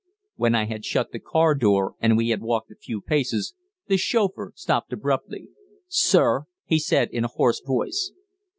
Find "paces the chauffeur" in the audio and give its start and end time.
3.01-4.51